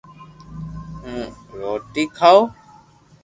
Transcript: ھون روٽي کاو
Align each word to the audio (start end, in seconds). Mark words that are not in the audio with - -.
ھون 1.01 1.25
روٽي 1.59 2.03
کاو 2.17 2.39